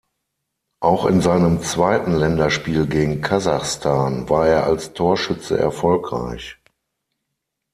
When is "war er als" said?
4.31-4.93